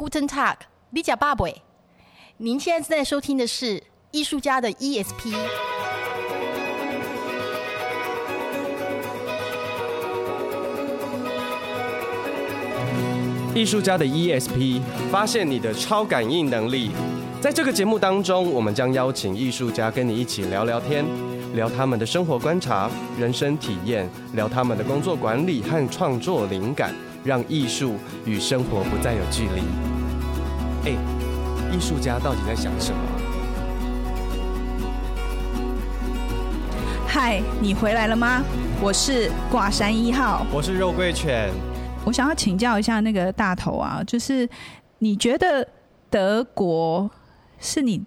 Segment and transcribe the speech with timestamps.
[0.00, 0.54] Guten Tag，
[0.92, 1.60] 你假爸贝。
[2.38, 5.36] 您现在正在收听的是艺术家的 ESP。
[13.54, 14.80] 艺术家的 ESP，
[15.12, 16.92] 发现你的超感应能力。
[17.42, 21.04] 在这个节目当中，我们将邀请艺术家跟你一起聊聊天，
[21.54, 26.94] 聊他们的生活观察、人生体验，聊他们的工作管理和创作灵感。
[27.22, 29.62] 让艺术与生活不再有距离。
[30.84, 30.96] 哎，
[31.70, 32.98] 艺术家到底在想什么？
[37.06, 38.42] 嗨，你回来了吗？
[38.82, 41.52] 我是挂山一号，我是肉桂犬。
[42.06, 44.48] 我想要请教一下那个大头啊，就是
[45.00, 45.66] 你觉得
[46.08, 47.10] 德国
[47.58, 48.02] 是你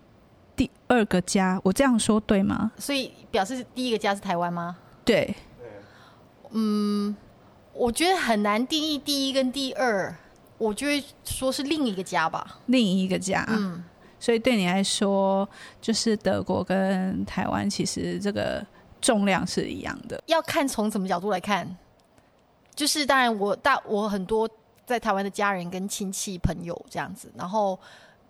[0.56, 1.62] 第二个家？
[1.64, 2.72] 我这样说对吗？
[2.80, 4.76] 所以表示第一个家是台湾吗？
[5.06, 5.36] 对。
[6.54, 7.16] 嗯。
[7.74, 10.16] 我觉得很难定义第一跟第二，
[10.58, 12.60] 我就会说是另一个家吧。
[12.68, 13.84] 另一个家，嗯，
[14.20, 15.48] 所以对你来说，
[15.82, 18.64] 就是德国跟台湾其实这个
[19.02, 20.22] 重量是一样的。
[20.28, 21.68] 要看从什么角度来看，
[22.76, 24.48] 就是当然我大我很多
[24.86, 27.80] 在台湾的家人跟亲戚朋友这样子，然后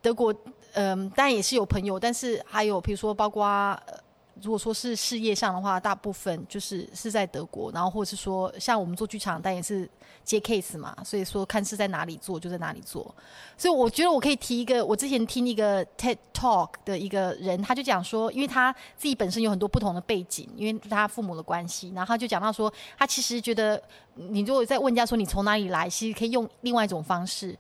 [0.02, 0.33] 德国
[0.73, 3.45] 嗯、呃，当然也是有朋友，但是还有比如说包括。
[3.45, 4.02] 呃
[4.42, 9.88] 如果说是事业上的话，大部分就是是在德国，然后或者是说像我们做剧场，但也是
[10.23, 13.14] 接 case 嘛，所以说看是在哪里做就在哪里做。
[13.58, 23.81] 所以我觉得我可以提一个，我之前听一个 TED Talk 的一个人，他就讲说，因为他自己本身有很多不同的背景，因为他父母的关系，然后他就讲到说，他其实觉得
[24.16, 27.58] 你如果在问人家说你从哪里来，其实可以用另外一种方式。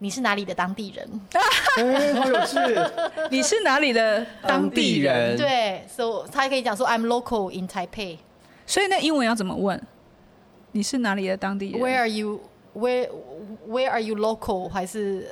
[0.00, 1.20] 你是哪里的当地人？
[1.78, 2.56] 哎，好有趣！
[3.30, 5.36] 你是哪里的当地人？
[5.36, 8.18] 对，所以他还可以讲说 I'm local in Taipei。
[8.64, 9.80] 所以那英文要怎么问？
[10.72, 12.40] 你是哪里的当地人？Where are you?
[12.76, 13.08] Where
[13.68, 14.68] Where are you local？
[14.68, 15.26] 还是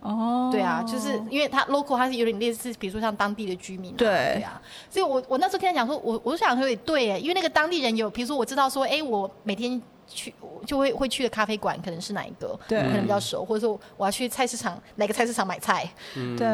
[0.00, 0.48] 哦？
[0.50, 3.92] 对啊，就是因为他 local，他是有点类似，比如说像当地的居民。
[3.96, 4.62] 对，对啊。
[4.88, 9.82] 所以我我那时候听他讲说，我我就想说也对哎，因为那个当地人有，比如说我知道说，哎，我每天。
[10.06, 10.32] 去
[10.66, 12.58] 就会会去的咖啡馆可能是哪一个？
[12.68, 15.88] 对，可能比较熟，或者说我要去菜市场哪个菜市场买菜？
[16.16, 16.46] 嗯，对。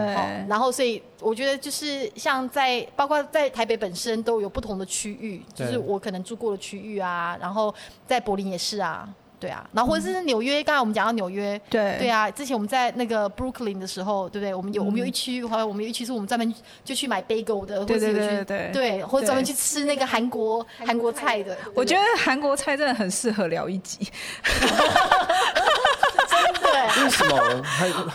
[0.49, 7.75] 然后所以我觉得就是像在包括在台北本身都有不同的区域，就是我可能住过的区域啊，然后
[8.07, 9.09] 在柏林也是啊。
[9.43, 14.55] 对啊，然后或者是纽约，刚才我们讲到纽约，对对啊，之前我们在那个 Brooklyn 的时候，对不对？
[14.55, 16.55] 我们有我们有一区，好像我们有一区是我们专门
[16.85, 21.59] 就去买 bagel 的，或者是去对对，或者专门去吃那个韩国韩国菜的。
[21.75, 24.07] 我觉得韩国菜真的很适合聊一集。
[26.29, 27.03] 真的？
[27.03, 27.63] 为什么？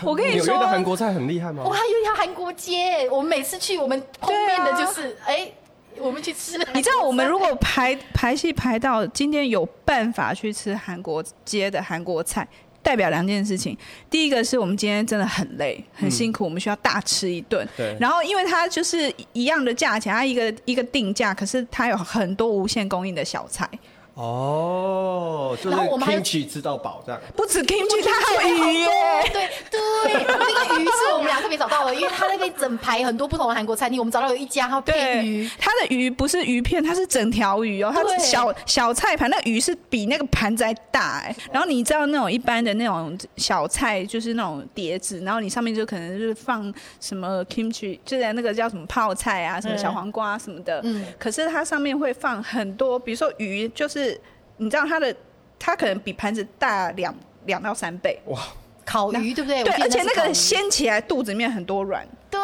[0.02, 1.62] 我跟你说，纽约的韩国菜很厉害吗？
[1.66, 5.52] 我还有一条韩国街，我们每次去，我们后面的就是哎。
[6.00, 12.46] 我们去吃，你知道，我们如果排排戏排到今天有办法去吃韩国街的韩国菜，
[12.82, 13.76] 代表两件事情。
[14.08, 17.66] 第一个是我们今天真的很累很辛苦，我们需要大吃一顿。
[17.76, 17.96] 对。
[18.00, 23.68] 然后，因为它就是一样的价钱，它一个一个定价，可是它有很多无限供应的小菜。
[24.18, 28.88] 哦，就是 kimchi 吃到饱这样，不止 kimchi，它还有鱼耶。
[29.32, 41.32] 对对，那个鱼是我们俩特别找到的，因为它那边整排很多不同的韩国餐厅，我们找到有一家它配鱼，它的鱼不是鱼片，它是整条鱼哦，它是小小菜盘，那鱼是比那个盘子还大哎。
[41.52, 50.80] 然后你知道那种一般的那种小菜，就是那种碟子，然后你上面就可能就是放什么 kimchi，就是那个叫什么泡菜啊，什么小黄瓜什么的。
[50.82, 51.06] 嗯。
[51.20, 54.07] 可是它上面会放很多，比如说鱼，就是。
[54.56, 55.14] 你知道它的，
[55.58, 57.14] 它可能比盘子大两
[57.46, 58.20] 两到三倍。
[58.26, 58.38] 哇，
[58.84, 59.64] 烤鱼对不对？
[59.64, 62.06] 对，而且那个掀起来肚子里面很多软。
[62.30, 62.38] 对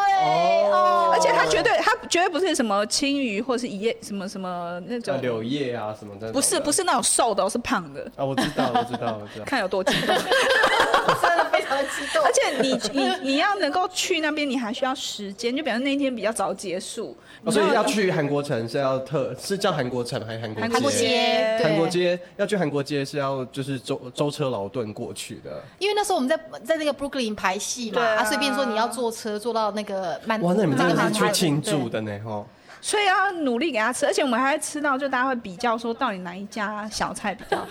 [0.73, 6.33] 哦，而且它绝对，它绝对不是什么青鱼或是一叶什么什么那种柳叶啊什么的。
[6.33, 8.11] 不是不是那种瘦的，是胖的。
[8.17, 9.45] 啊，我知道，我知道，我知道。
[9.47, 10.17] 看有多激动。
[11.21, 17.17] 真的非而且你你你要能够去那边，你还需要时间，就比方那一天比较早结束。
[17.51, 20.69] 所以要去韩国城是要特是叫韩国城还是韩国街？
[20.71, 25.63] 韩国街，韩国街要去韩国街是要就是舟舟车劳顿过去的。
[25.79, 32.45] 因为那时候我们在在那个 Brooklyn 排戏嘛，啊，所以变成说你要坐车坐到那个曼哇，那你们真的是去庆祝的呢哈。
[32.85, 37.67] 所以要努力给他吃，而且我们还会吃到，就大家会比较说到底哪一家小菜比较好。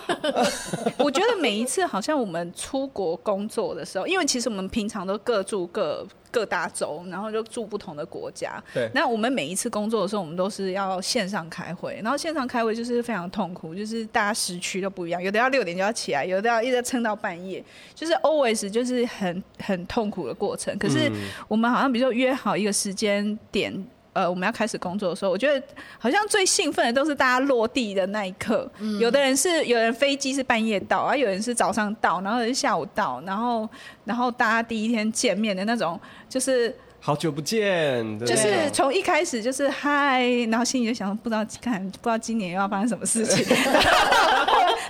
[0.98, 8.60] 我觉得每一次好像我们出国工作的时候，因为其实我们平常都各住各各大洲，然后就住不同的国家。
[8.74, 8.90] 对。
[8.92, 17.64] 那我们每一次工作的时候，我们都是要线上开会，然后线上开会就是非常痛苦，就是大家时区都不一样，有的要六点就要起来，有的要一直撑到半夜，
[17.94, 20.76] 就是 always 就是很很痛苦的过程。
[20.76, 21.08] 可是
[21.46, 23.86] 我们好像比如说约好一个时间点。
[24.14, 25.62] 呃我们要开始工作的时候，我觉得
[25.98, 28.70] 好像最兴奋的都是大家落地的那一刻。
[28.78, 33.68] 嗯、有的人是有人飞机是半夜到，啊，有人是早上到，然后有人是下午到，然后
[34.04, 43.44] 然后大家第一天见面的那种，就是好久不见，就是从一开始就是嗨，然后心里就想不知道看不知道今年又要发生什么事情。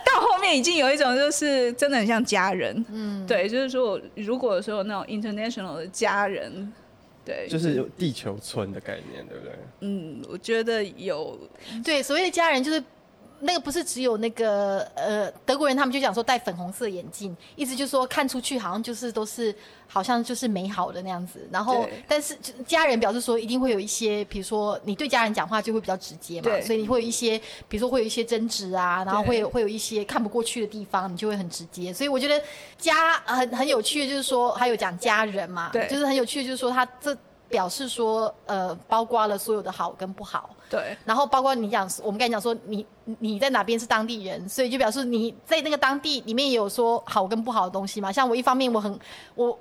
[0.04, 6.72] 到后面已经有一种就是真的很像家人，嗯，对，就是说如果说那种 international 的家人。
[7.24, 9.52] 对，就是有地球村的概念，对不对？
[9.80, 11.38] 嗯，我觉得有。
[11.84, 12.82] 对，所谓的家人就是。
[13.40, 19.54] 那个不是只有那个呃德国人，他们就讲说戴粉红色眼镜，意思就是说看出去好像就是都是
[19.86, 21.46] 好像就是美好的那样子。
[21.50, 22.36] 然后，但是
[22.66, 27.38] 家人表示说一定会有一些，比如说你对家人讲话就会比较直接嘛，所以你会有一些，
[27.68, 31.92] 比如说会有一些争执啊，然后会有会有一些看不过去的地方，你就会很直接。
[31.92, 32.42] 所以我觉得
[32.78, 37.16] 家很很有趣的，就是说还有讲家人嘛，对，就是很有趣的，就是说他这。
[37.48, 40.50] 表示说，呃，包括了所有的好跟不好。
[40.68, 40.96] 对。
[41.04, 42.86] 然后包括你讲，我们刚才讲说，你
[43.18, 48.10] 你在哪边是当地人，所以就表示你在那个当地里面也有说好跟不好的东西嘛。
[48.10, 48.98] 像我一方面我很
[49.34, 49.58] 我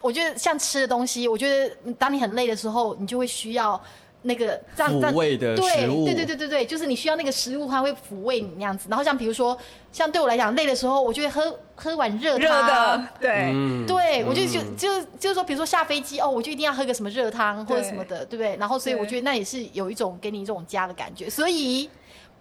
[0.00, 3.80] 我觉得像吃的东西，我觉得当你很累的时候，你就会需要。
[4.26, 8.88] 那个这样抚慰的食物，对对对对对，就是你需要那个食物，它会抚慰你那样子。
[8.90, 9.56] 然后像比如说，
[9.92, 12.40] 像对我来讲，累的时候，我就会喝喝碗热汤。
[12.40, 18.56] 热的，对，嗯、对我就就就就是说，比如说下飞机哦，我就一定要喝个什么热汤或者什么的，对不对？
[18.56, 21.30] 然后所以我觉得那也是有一种给你一种家的感觉。
[21.30, 21.88] 所以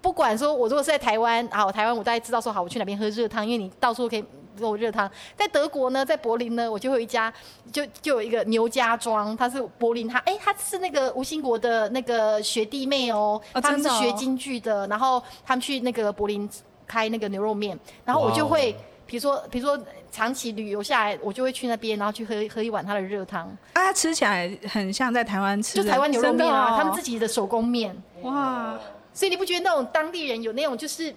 [0.02, 4.26] 不管说我如果是在台湾，好，台湾我大概知道说好，我去哪边喝热汤，因为你到处可以。
[4.56, 7.34] 做热汤，在德国呢，在柏林呢，我就会有一家，
[7.72, 16.50] 就就有一个牛家庄，它是柏林，它哎，它是那个吴兴国的那个学弟妹哦，哦他们是学京剧的，哦、然后他们去那个柏林
[16.88, 18.76] 开那个牛肉面，然后我就会，
[19.06, 19.78] 比如说比如说
[20.12, 28.80] 长期旅游下来，我就会去那边，然后去喝喝一碗他的热汤，啊，吃起来很像在台湾吃，就台湾牛肉面啊，哦、他们自己的手工面，哇，
[29.14, 31.14] 所以你不觉得那种当地人有那种就是？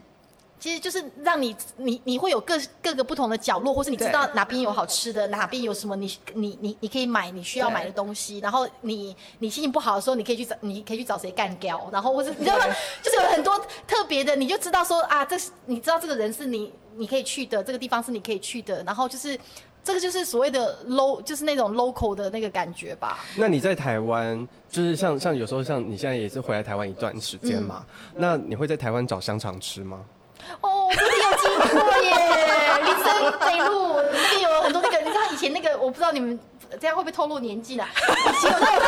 [0.59, 12.65] 其实就是让你你你会有各各个不同的角落，或是你知道哪边有好吃的，哪边有什么你你你你可以买你需要买的东西，然后你你心情不好的时候，你可以去找你可以去找谁干掉，然后或是你知道吗？
[13.03, 19.39] 就是有很多特别的，你就知道说啊，这是你知道这个人是你你可以去的，这个地方是你可以去的，然后就是
[19.85, 23.25] 这个就是所谓的 low，就是那种 local 的那个感觉吧。
[23.37, 30.05] 那你在台湾，就是像像有时候像你现在也是回来台湾一段时间嘛，嗯、那你会在台湾找香肠吃吗？
[30.61, 31.45] 哦，我真的有经
[31.81, 32.13] 过耶，
[32.85, 33.07] 林森
[33.39, 36.39] 北路那边有很多那个，你知道以前那个，我不知道你们
[36.81, 37.85] 这样会不会透露年纪呢？
[37.97, 38.83] 以前有那个，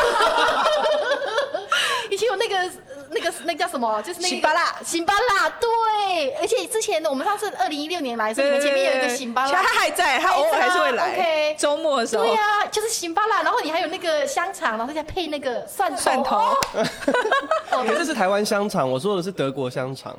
[2.11, 2.71] 以前有那个
[3.11, 4.01] 那个那个叫什么？
[4.01, 6.33] 就是那个辛巴拉，辛巴拉，对。
[6.41, 11.13] 而且之前我们上次二零一六年来的时候，你们前面有一个辛巴辣，他还在，他偶尔还是会来。
[11.13, 12.25] OK，周末的时候。
[12.25, 15.97] 对呀、啊，就是辛巴辣，然后你还有那个香肠，然后再配那个蒜头。
[15.97, 16.37] 蒜头。
[17.71, 20.15] 哦，这是台湾香肠，我说的是德国香肠。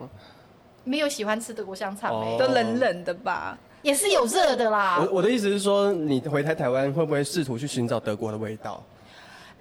[0.85, 3.57] 没有喜欢吃德国香肠，欸，都冷冷的吧？
[3.83, 4.99] 也是有热的啦。
[5.01, 8.83] 我我的意思是说，你回台台湾会不会试图去寻找德国的味道？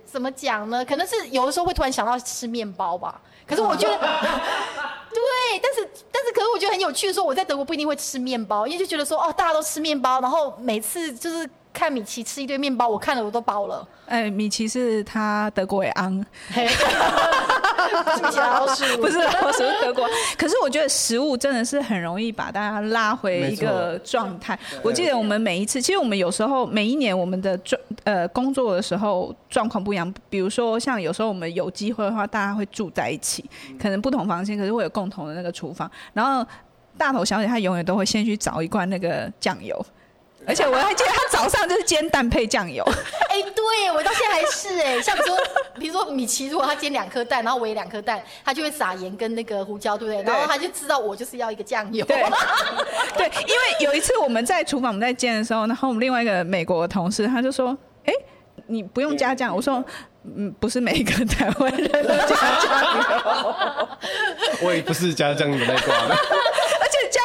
[0.05, 0.83] 怎么讲呢？
[0.85, 3.21] 可能是有的时候会突然想到吃面包吧。
[3.47, 11.49] 可是我 觉得，对，但是但是可是我觉得很有趣的说，我在德国不一定会吃面包，因为就觉得说哦，大家都吃面包，然后每次就是。
[11.73, 13.87] 看米奇吃一堆面包，我看了我都饱了。
[14.05, 15.89] 哎，米奇是他德国也
[17.89, 20.07] 昂，米奇老鼠不是老鼠是德国。
[20.37, 24.57] 可是我觉得食物真的是很容易把大家拉回一个状态。
[24.83, 30.13] 我记得我们每一次，其实我们有时候每一年我们的状呃工作的时候状况不一样。
[30.29, 33.43] 比如说像有时候我们有机会的话，大家会住在一起，
[33.79, 35.89] 可能不同房间，可是会有共同的那个厨房。
[36.13, 36.45] 然后
[36.97, 39.83] 大头小姐她永远都会先去找一罐那个酱油。
[40.47, 42.83] 而且我还记得他早上就是煎蛋配酱油。
[43.29, 45.37] 哎、欸，对，我到现在还是哎、欸，像比如说，
[45.79, 50.23] 比如说米奇，如果他煎两颗蛋，然后我也两颗蛋，他就会撒盐跟那个胡椒，对不对？
[50.23, 52.05] 对，然后他就知道我就是要一个酱油。
[52.05, 52.17] 对，
[53.15, 58.25] 对，因为有一次我们在厨房我们在煎的时候，然后我们另外一个美国的同事他就说：“哎、欸，
[58.67, 59.83] 你不用加酱。”我说
[60.25, 63.55] ：“嗯，不是每一个台湾人都加酱油。
[64.63, 66.15] ”我也不是加酱油那挂的。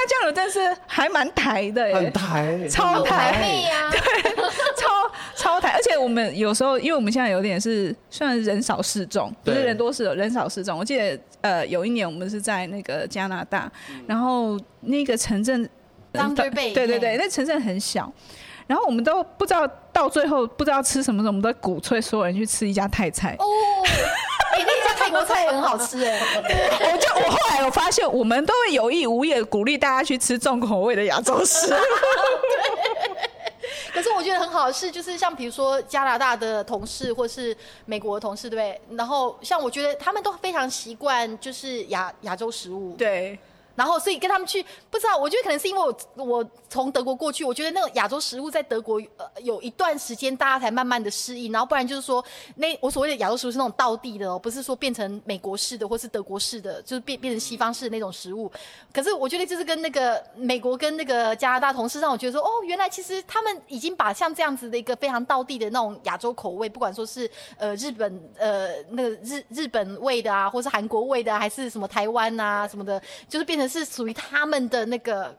[0.06, 3.46] 加酱油，但是还蛮台的耶，很台，超台，台。
[3.68, 4.32] 呀，对，
[4.76, 4.88] 超
[5.34, 5.70] 超台。
[5.70, 10.78] 而且我们有时候，因为我们现在有点是算人少势众，不是人多势人少势众。
[10.78, 13.70] 我记得呃，有一年我们是在那个加拿大，
[14.06, 15.68] 然后那个城镇，
[16.12, 16.50] 对
[16.86, 18.10] 对对，那城镇很小，
[18.66, 23.36] 然后我们都不知道到最后不知道吃什么，我们都鼓吹所有人去吃一家泰菜。
[23.38, 23.44] 哦
[25.06, 26.18] 泰国菜也很好吃哎！
[26.92, 31.72] 我就我后来我发现，我们都会有意无意的鼓励大家去吃重口味的亚洲食。
[33.94, 38.80] 可是我觉得很好的是，就是像比如说加拿大的同事，或是美国的同事，对不对？
[38.96, 42.96] 然后像我觉得他们都非常习惯，就是亚亚洲食物。
[42.96, 43.38] 对。
[43.76, 58.50] 然后，所以跟他们去，不知道，我觉得可能是因为我我从德国过去，我觉得那个亚洲食物在德国呃有一段时间大家才慢慢的适应，然后不然就是说，那我所谓的亚洲食物是那种道地的哦，不是说变成美国式的或是德国式的，就是变变成西方式的那种食物。
[58.94, 73.65] 可是我觉得就是跟那个美国跟那个加拿大同事让我觉得说，哦，原来其实他们已经把像这样子的一个非常道地的那种亚洲口味，不管说是呃日本呃那个日日本味的啊，或是韩国味的，还是什么台湾啊什么的，就是变成。
[73.68, 75.36] 是属于他们的那个，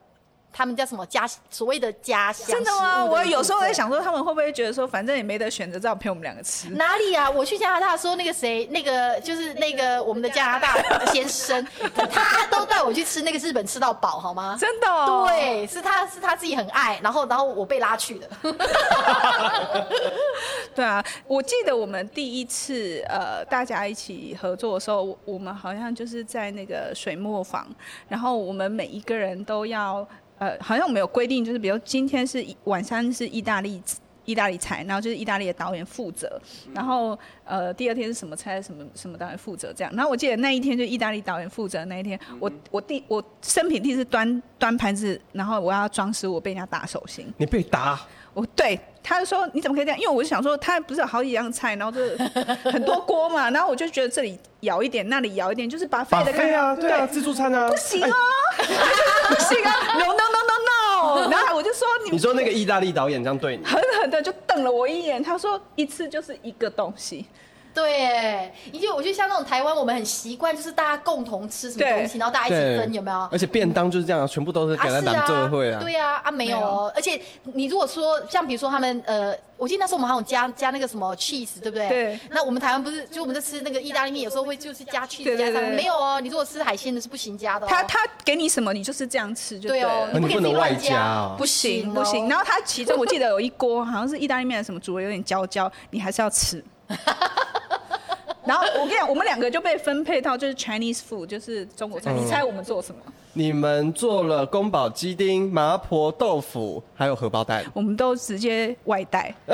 [0.51, 2.47] 他们叫什么家所谓的家乡？
[2.47, 3.05] 真的吗？
[3.05, 6.69] 我有时候在想说，他们会不会觉得说，反正也没得选择，只好陪我们两个吃？
[6.69, 7.29] 哪里啊？
[7.29, 11.65] 我去加拿大的时候，那个谁，那个就是那个我们的加拿大先生，
[12.11, 14.57] 他都带我去吃那个日本吃到饱，好吗？
[14.59, 15.25] 真的、哦？
[15.27, 18.27] 对，是他是他自己很爱，然后然后我被拉去的。
[20.73, 27.67] 对啊，我记得我们第一次呃大家一起合作的时候，我们好像就是在那个水磨坊，
[28.07, 30.07] 然后我们每一个人都要
[30.39, 33.81] 呃，好像我们有规定，就是比如今天是晚餐是意大利
[34.25, 36.39] 意大利菜，然后就是意大利的导演负责，
[36.73, 39.93] 然后呃第二天是什么菜什么什么导演负责这样。
[39.95, 47.31] 然后我记得那一天就意大利导演负责那一天，我我第我生平第一次端端盘子，然后我要装食物，我被人家打手心。
[47.37, 47.99] 你被打？
[48.33, 48.79] 我对。
[49.09, 49.97] 他就说：“你怎么可以这样？
[49.97, 52.17] 因为我是想说，他不是有好几样菜，然后就是
[52.65, 58.15] 很多锅嘛，然后我就觉得这里舀一点，那里舀一点，就是 buffet 的对啊，对啊，自助餐啊，不行哦，
[59.29, 61.29] 不行啊，no no no no no。
[61.31, 67.25] 然后我就说你，你说那个意大利导演这样对你，狠狠的就瞪了我一眼，他说一次就是一个东西。”
[67.77, 73.29] 对，因为我觉得像那种台湾，我们很习惯就是大家共同吃什么东西，然后大家一起分，有没有？
[73.31, 75.79] 而且便当就是这样，全部都是给他当座会啊。
[75.79, 76.91] 对啊，啊没有哦。
[76.95, 81.87] 而且你如果说像比如说他们呃，我记得那时候我们还有加加那个什么 cheese，对不对？
[81.87, 82.19] 对。
[82.31, 86.19] 那我们台湾不是就我们在吃那个意大利面，有时候会就是加 cheese 加上，没有哦。
[86.19, 87.67] 你如果吃海鲜的是不行加的。
[87.67, 90.07] 他他给你什么，你就是这样吃就对哦。
[90.13, 92.27] 你不能外加，不行不行。
[92.27, 96.63] 然后他其中我记得有一锅好像是意大利面什么煮的有点焦焦，你还是要吃。
[98.47, 102.11] 然后我跟你讲，我们两个就被分配到就是 Chinese food，就是中国菜。
[102.13, 103.01] 嗯、你猜我们做什么？
[103.33, 107.63] 你们做了宫保鸡丁、麻婆豆腐，还有荷包蛋。
[107.73, 109.35] 我们都直接外带。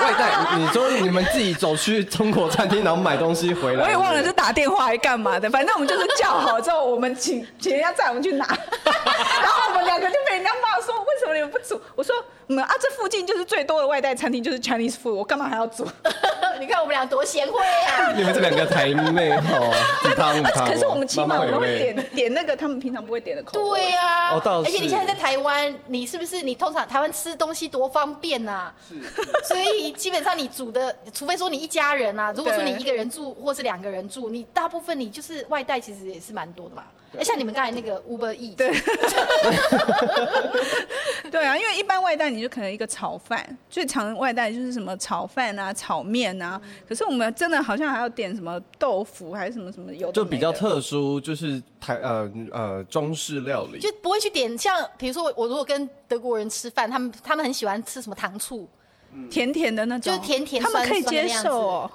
[0.00, 0.32] 外带？
[0.56, 3.84] 你说你们自己走去中国餐厅，然后买东西回来？
[3.84, 8.46] 我也忘了是打电话还干嘛的，反正我们就是叫好之后，我们请请人家载我们去拿。
[8.86, 10.69] 然后我们两个就被人家骂
[11.30, 11.80] 么你们不煮？
[11.94, 12.14] 我说。
[12.50, 15.86] 啊，这附近就是最多的外带餐厅，就是 Chinese food，我干嘛还要煮？
[16.58, 17.52] 你看我们俩多贤惠
[17.86, 18.10] 啊！
[18.18, 19.72] 你们这两个台妹哦，
[20.66, 23.78] 可是我们起码我们会点点那个他们平常不会点的口味。
[23.80, 28.72] 对呀，而且你现在在台湾，你是不是你通常台湾吃东西多方便呐？
[28.88, 28.96] 是。
[29.44, 36.82] 所以基本上你煮的，除非说你一家人啊，如果说你一个人住或是两个人住，你大部分你就是外带，其实也是蛮多的嘛。
[37.18, 38.56] 哎，像你们刚才那个 Uber Eats。
[38.56, 38.70] 对。
[41.30, 46.60] 对啊，因为一般外带你就可能一个炒饭，最常外带就是什么炒饭啊、炒面啊。
[46.88, 58.68] 可是我们真的好像还要点什么豆腐还是什么什么有，就比较特殊，就是台呃呃中式料理，就不会去点像比如说我如果跟德国人吃饭，他们他们很喜欢吃什么糖醋，
[59.30, 61.90] 甜甜的那种，就是甜甜，他们可以接受哦。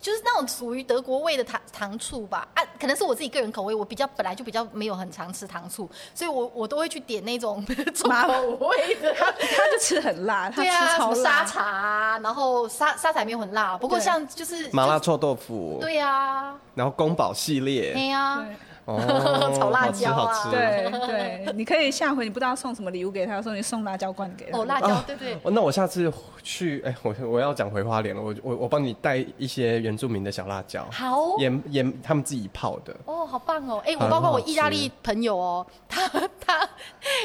[0.00, 9.12] 就是那种属于德国味的糖糖醋吧，啊，可能是我自己个人口味，我比较本来就比较没有很常吃糖醋，所以我我都会去点那种 重口味的。
[9.18, 11.14] 他他就吃很辣，他吃超辣。
[11.14, 15.78] 对啊，沙茶啊，然后沙沙茶没有很辣，不过像就是麻辣臭豆腐。
[15.80, 16.54] 对呀。
[16.74, 17.92] 然后宫保系列。
[17.92, 18.46] 对呀。
[18.86, 24.58] 哦， 炒辣椒啊，对对，你可以下回你不知道送什么礼物给他，说你送辣椒罐给他。
[24.58, 25.36] 哦，辣椒，对对。
[25.44, 26.12] 那我下次
[26.42, 32.94] 去，哎，我我要讲回花莲了，我我我帮你带一些原住民的小辣椒，好，盐盐他们自己泡的。
[33.06, 36.06] 哦，好棒哦，哎，我包括我意大利朋友哦，他
[36.46, 36.68] 他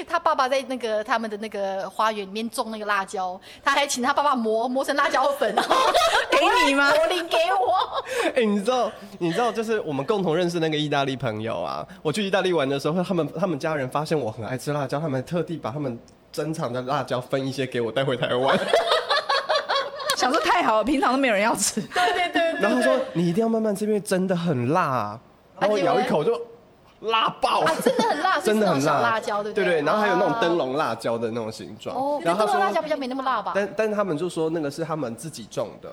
[0.07, 5.55] 他爸爸在那个他们的那个花园里面种那个辣椒，他还请他爸爸磨磨成辣椒粉，
[6.31, 6.89] 给你吗？
[6.97, 8.33] 柏林给我。
[8.35, 11.50] 哎，你知道你知道就是我们共同认识那个意大利朋友。
[11.51, 15.99] 有啊，我去意大利玩的时候，他们他们家人发现我很爱吃辣椒，他们特地把他们
[16.31, 18.57] 珍藏的辣椒分一些给我带回台湾。
[20.15, 21.81] 想说太好了，平常都没有人要吃。
[21.81, 22.61] 对对对。
[22.61, 25.19] 然后他说你一定要慢慢吃，因为真的很辣。
[25.59, 26.39] 然后我咬一口就
[27.01, 29.01] 辣爆，真的很辣， 真的很辣。
[29.01, 29.65] 辣椒对不对？
[29.65, 29.85] 对对。
[29.85, 31.95] 然后还有那种灯笼辣椒的那种形状。
[31.95, 32.21] 哦。
[32.23, 33.51] 然后灯笼辣椒比较没那么辣吧？
[33.53, 35.89] 但但是他们就说那个是他们自己种的。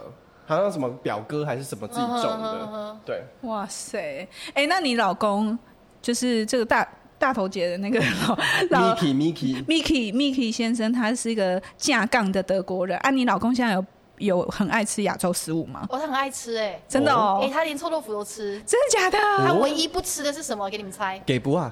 [0.48, 3.22] 好像什么表哥还是什么自己种的，对。
[3.42, 5.56] 哇塞，哎，那你老公
[6.00, 6.88] 就是这个大
[7.18, 8.00] 大头姐的那个
[8.70, 12.96] 老 Miki Miki Miki Miki 先生，他是一个架杠的德国人。
[13.00, 13.84] 啊，你老公现在有
[14.16, 15.86] 有很爱吃亚洲食物吗？
[15.90, 19.18] 哦，他很爱吃哎、欸，真的哦，哎、欸，他连臭豆腐都吃，真的假的？
[19.46, 20.70] 他唯一不吃的是什么？
[20.70, 21.70] 给你们猜，给不啊？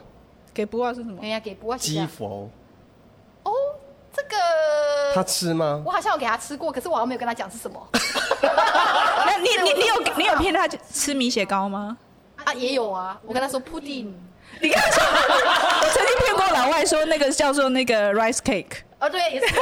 [0.52, 1.18] 给不啊是什么？
[1.22, 1.78] 哎呀，给不啊？
[1.78, 2.50] 鸡佛。
[3.44, 3.52] 哦，
[4.12, 4.36] 这个
[5.14, 5.82] 他吃吗？
[5.86, 7.80] 我好像有给他吃过，可是我好像没有跟他讲是什么。
[10.16, 11.96] 那你有骗他吃米雪糕吗？
[12.44, 14.12] 啊，也有啊，我跟他说 pudding。
[14.60, 18.78] 你看，我曾经骗过老外说那个叫做那个 rice cake。
[18.98, 19.54] 哦，对，也是。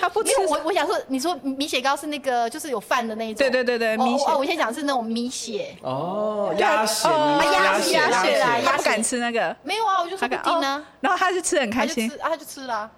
[0.00, 0.32] 他不吃。
[0.46, 3.38] 我我想说，你说米雪糕是那个就是有饭的那一种。
[3.38, 4.24] 对对对对，米血。
[4.26, 5.74] 哦，我先讲是那种米血。
[5.82, 9.56] 哦，鸭血，鸭血，鸭血啦，他不敢吃那个。
[9.64, 10.84] 没有啊，我就说 pudding 呢。
[11.00, 12.08] 然后他就吃很开心。
[12.20, 12.88] 啊，他就吃了。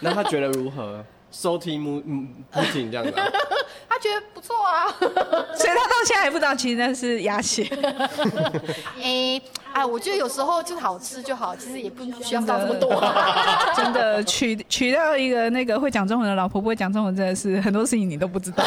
[0.00, 1.04] 那他觉得如何？
[1.32, 3.12] 收听母嗯 pudding 这样子。
[3.88, 7.64] 他觉得不错啊， 所以他到现在还不知道，其实那是鸭血。
[9.02, 9.40] 哎，
[9.72, 12.90] 哎，我觉得有时候就好吃就好，其实也不需要放这么多。
[13.76, 18.64] 真的娶娶到一个那个会讲中文的老婆，不会讲中文，真的是很多事情你都不知道。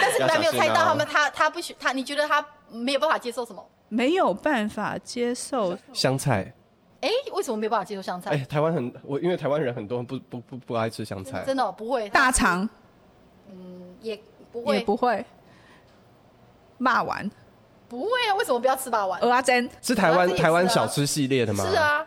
[0.00, 3.64] 但是你还没有猜到他们，他他不许他，你觉得他没有办法接受什么？
[3.88, 6.52] 没有办法接受香菜。
[7.02, 8.30] 哎，为什么没有办法接受香菜？
[8.30, 12.08] 哎，台湾很我因为台湾人很多不不不不爱吃香菜，真的不会。
[12.08, 12.66] 大肠。
[13.50, 14.18] 嗯，也
[14.50, 15.24] 不会，也不会。
[16.78, 17.30] 骂完，
[17.88, 18.34] 不会啊？
[18.38, 19.20] 为什么不要吃霸丸？
[19.20, 21.64] 蚵仔煎是台湾台湾小吃系列的吗？
[21.68, 22.06] 是啊，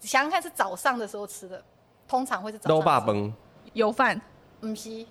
[0.00, 1.62] 想想看，是早上的时候吃的，
[2.06, 2.78] 通常会是早上。
[2.78, 3.32] 卤霸崩，
[3.72, 4.20] 油饭，
[4.60, 5.06] 不是，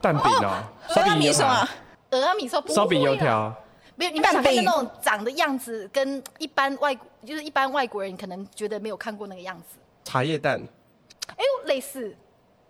[0.00, 1.68] 蛋饼哦，蚵仔米线啊，
[2.10, 3.54] 蚵仔米线，烧饼油条，
[3.96, 9.78] 没有，你们想看那种长的样子，跟一般外就是一般外国人可能觉得没有看过那个样子。
[10.04, 10.60] 茶叶蛋，
[11.28, 12.14] 哎呦，类似，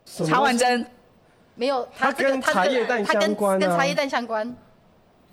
[0.05, 0.85] 茶碗蒸。
[1.55, 4.47] 没有，它跟茶叶蛋相关，跟茶叶蛋相关，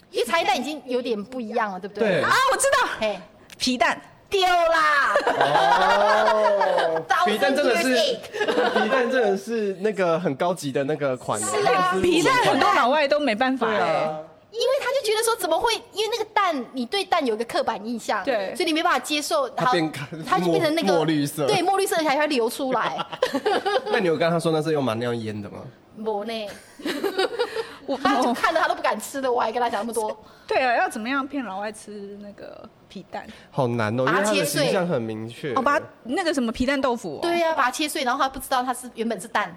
[0.09, 2.07] 因为茶叶蛋已经有点不一样了，对不对？
[2.07, 2.21] 对。
[2.21, 3.21] 啊，我知道，哎，
[3.57, 4.01] 皮蛋。
[4.29, 5.13] 丢啦！
[5.27, 11.39] 哦， 皮蛋真的是，皮蛋真的是那个很高级的那个款。
[11.39, 14.09] 是啊，皮蛋很多老外都没办法哎，
[14.53, 15.74] 因为他就觉得说怎么会？
[15.93, 19.50] 因为那个蛋，你对蛋有一个刻板印象，对，所以你没办法接受。
[19.50, 19.91] 它变，
[20.25, 23.03] 它就变成那个墨绿色，对，墨绿色还会流出来。
[23.91, 25.57] 那你有跟他说那是用麻尿腌的吗？
[25.95, 26.50] 没呢，
[28.01, 30.15] 他就看着他都不敢吃的，我还跟他讲那么多。
[30.47, 33.25] 对啊，要怎么样骗老外吃那个皮蛋？
[33.49, 35.54] 好难哦，因为他的形象很明确。
[35.56, 39.56] 哦，把那个什么皮蛋豆腐，对呀，把它切碎，然后他不知道它是原本是蛋。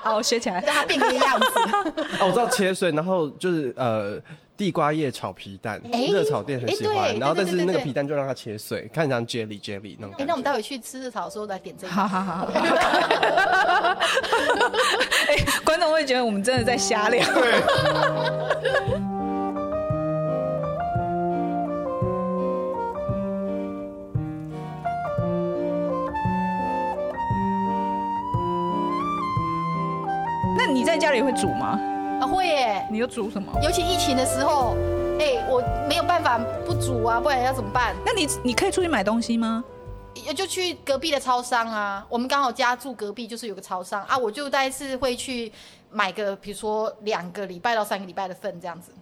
[0.02, 1.46] 好，我学起来，让它变个样子。
[2.20, 4.20] 哦，我知道切碎，然后就是呃。
[4.60, 5.80] 地瓜叶炒皮蛋，
[6.12, 7.18] 热炒店很喜欢。
[7.18, 10.14] 然后，但是那个皮蛋就让它切碎，看像 jelly jelly 那种。
[10.18, 11.92] 哎，那我们待会去吃热炒的时候来点这个。
[11.94, 12.46] 好好好。
[15.28, 17.26] 哎，观众会觉得我们真的在瞎聊。
[31.00, 31.80] 家里会煮吗？
[32.20, 32.86] 啊会耶！
[32.90, 33.50] 你又煮什么？
[33.62, 34.76] 尤其疫情的时候，
[35.18, 37.96] 哎、欸，我没有办法不煮啊，不然要怎么办？
[38.04, 39.64] 那你你可以出去买东西吗？
[40.14, 42.04] 也就去隔壁的超商啊。
[42.10, 45.50] 我们刚好家住隔壁，就是有个超商啊，我就大概是会去
[45.90, 48.92] 买个，比如说两个礼拜到三个礼拜的份这样子。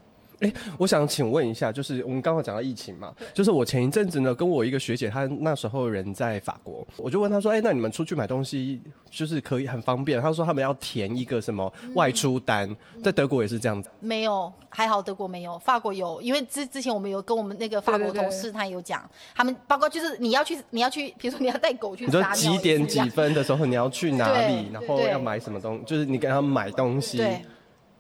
[0.40, 10.20] 哎、欸，我想请问一下，就是我们刚好讲到疫情嘛，就是我前一阵子呢，跟我一个学姐，她那时候人在法国，我就问她说，哎、欸，那你们出去买东西就是可以很方便？
[10.20, 13.90] 她说他们要填一个什么外出单，嗯、在德国也是这样子？
[13.98, 27.16] 没有，还好德国没有，法国有，因为之之前我们有跟我们那个法国同事，他有讲，他们包括就是你要去你要去，比如说你要带狗去，你说几点几分的时候你要去哪里，然后要买什么东西，就是你给他们买东西。
[27.16, 27.40] 对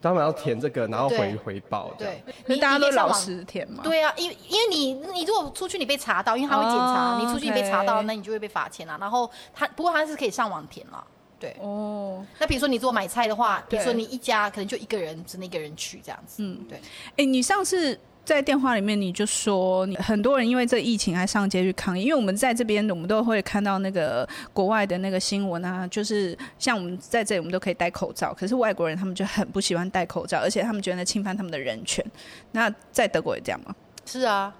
[0.00, 1.92] 他们要填这个，然后回回报。
[1.98, 3.82] 对，你大家都老实填嘛？
[3.82, 8.96] 对啊，因为因为你你如果出去你被查到，因为他会检查，你出去你被查到，那你就会被罚钱啊。
[9.00, 11.04] 然后他不过他是可以上网填了。
[11.40, 12.24] 对哦。
[12.38, 16.42] 那比如说你做买菜的话，比如说你一家可能就一个人，只能一个人去这样子。
[16.42, 16.80] 嗯，对。
[17.16, 17.98] 哎，你上次。
[18.28, 32.04] 在电话里面，你就说你很多人因为这疫情还上街去抗议，因为我们在这边，我们都会看到那个国外的那个新闻啊，就是像我们在这里，我们都可以戴口罩，可是外国人他们就很不喜欢戴口罩，而且他们觉得侵犯他们的人权。
[32.52, 33.74] 那在德国也这样吗？
[34.04, 34.54] 是啊，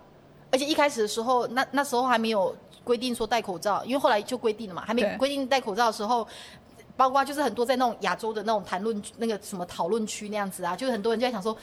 [0.51, 6.27] 而且一开始的时候，那那时候还没有规定说戴口罩，因为后来就规定了嘛，还没规定戴口罩的时候，
[6.97, 11.55] 包括就是很多在那种亚洲的那种谈论那个什么讨论区那样子啊，就是很多人就在想说。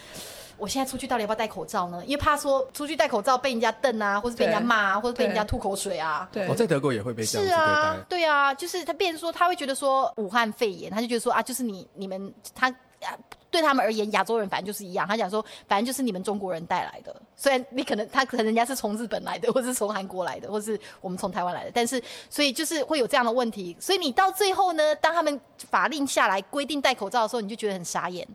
[0.58, 2.04] 我现在出去到底要不要戴口罩呢？
[2.06, 6.28] 因为怕说出去戴口罩被人家瞪啊，或者被人家骂啊，或者被人家吐口水啊。
[6.32, 7.66] 对，我在德国也会被这样子对待。
[7.66, 12.70] 是啊，对啊，就是他变成说他会觉得说武汉肺炎，他就觉得说啊，就是你你们他
[13.02, 13.18] 啊。
[13.52, 15.08] 对他们而言，亚洲人反正就是一样。
[15.08, 23.74] 他讲说，反正就是你们中国人带来的，虽然你可能他可能人家是从日本来的， 或是从韩国来的，或是我们从台湾来的，但是所以就是会有这样的问题。
[23.80, 25.40] 所以你到最后呢，当他们
[25.72, 28.28] 法令下来规定戴口罩的时候，你就觉得很傻眼，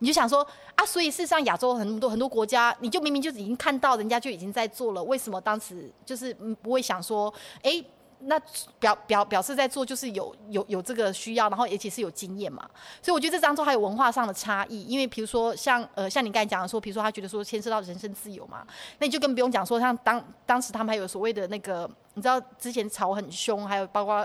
[0.00, 6.32] 你就想说啊，所以事实上亚洲很多很多国家，你就明明就已经看到人家就已经在做了，为什么当时就是
[6.62, 7.32] 不会想说，
[7.62, 7.84] 哎、
[8.20, 8.40] 那
[8.78, 12.68] 表表表示在做就是有有有这个需要，然后而且是有经验嘛，
[13.02, 18.64] 所以我觉得这当中还有文化上的差异，因为比如说像呃像你刚才讲的说，比如说他觉得说牵涉到人身自由嘛，
[18.98, 24.24] 那你就更不用讲说像当当时他们还有所谓的那个，你知道之前吵很凶，还有包括。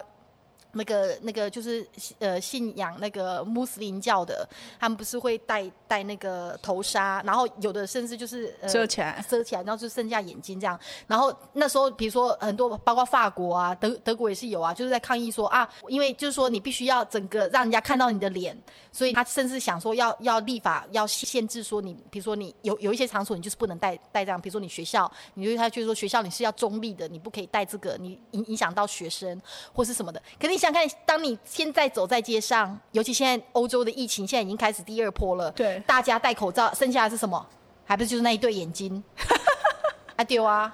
[0.73, 1.87] 那个那个就是
[2.19, 4.47] 呃信仰那个穆斯林教的，
[4.79, 10.77] 他们不是会戴戴那个头纱，然后有的甚至就是、呃、遮起来，遮起来，然后就剩下眼睛这样。
[11.05, 18.57] 然后那时候比如说很多包括法国啊德德国也是有啊，就是在抗议说啊，因为就是说你必须要整个让人家看到你的脸，
[18.91, 29.39] 所以他甚至想说要要立法要限制说你，比如说你有有一些场所你就是不能戴戴这样，比如说你学校，你就他就是说学校你是要中立的，你不可以戴这个，你影影响到学生
[29.71, 30.62] 或是什么的，可是你。
[30.63, 37.45] 想看，当你现在走在街上，尤其现在欧洲的疫情现在已经开始第二波了，对，大家戴口罩，剩下的是什么？
[37.83, 39.03] 还不是就是那一对眼睛？
[40.15, 40.73] 啊丢啊！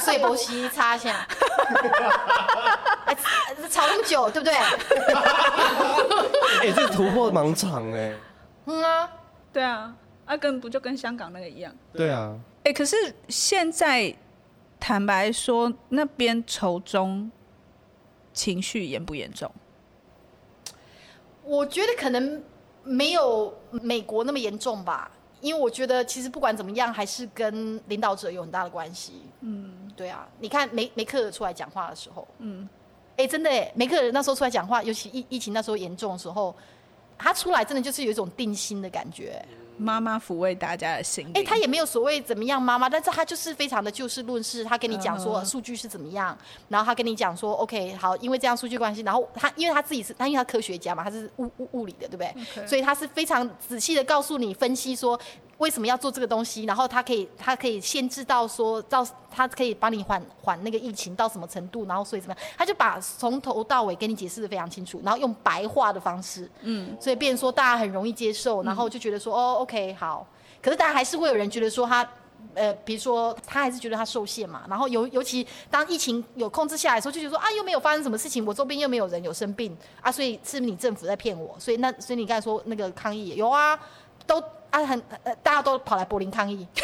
[0.00, 1.28] 所以波西擦一下，
[3.70, 4.54] 吵那么久，对不对？
[4.54, 4.72] 哎、
[6.62, 8.14] 欸，这突破盲场哎。
[8.64, 9.10] 嗯啊，
[9.52, 11.70] 对啊，啊跟不就跟香港那个一样？
[11.92, 12.34] 对啊。
[12.64, 12.96] 哎、欸，可是
[13.28, 14.16] 现在
[14.80, 17.30] 坦白说，那边仇中。
[18.36, 19.50] 情绪严不严重？
[21.42, 22.42] 我觉得可能
[22.84, 29.22] 没有美国那么严重吧，因为我觉得其实不管怎么样，还是跟领导者有很大的关系。
[29.40, 32.68] 嗯，对啊，你看梅梅克尔出来讲话的时候，嗯，
[33.12, 36.54] 哎、欸，真的哎，梅克尔那时候出来讲话，尤其疫疫情那时候严重的时候，
[37.16, 39.42] 他出来真的就是有一种定心的感觉。
[39.78, 41.26] 妈妈抚慰大家的心。
[41.28, 46.36] 哎、欸，他也没有所谓怎么样妈妈，但是他就是非常的就事论事，他跟你讲说数据是怎么样，
[46.68, 52.18] 然后他跟你讲说 OK 好，因为这样数据关系，然后他因为他自己是他因为他科学家嘛，他是物物物理的，对不
[52.54, 55.18] 对.所以他是非常仔细的告诉你分析说。
[55.58, 56.64] 为什么要做这个东西？
[56.64, 62.48] 然后他可以，他可以限制到说，到他可以帮你缓缓那个疫情到什么程度，然后所以怎么样？
[62.58, 70.26] 他就把从头到尾给你解释的非常清楚，然后用白话的方式，嗯，所以变成说大家很容易接受，然后就觉得说，嗯、哦，OK，好。
[70.60, 72.06] 可是大家还是会有人觉得说他，
[72.52, 74.64] 呃，比如说他还是觉得他受限嘛。
[74.68, 81.56] 然后尤尤其当疫情有控制下来的时候，就觉得说啊，又没有发生什么事情，我周边又没有人有生病啊，所以是你政府在骗我？
[81.58, 83.78] 所以那所以你刚才说那个抗议有啊，
[84.26, 84.42] 都。
[84.70, 86.66] 啊，很呃，大家都跑来柏林抗议，